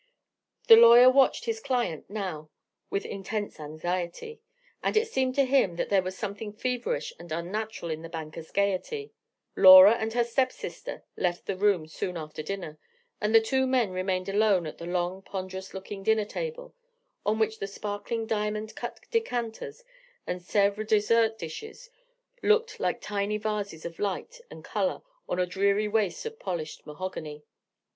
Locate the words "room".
11.55-11.85